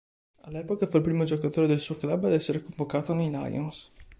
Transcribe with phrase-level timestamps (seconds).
[0.45, 3.91] All'epoca fu il primo giocatore del suo club a essere convocato nei Lions.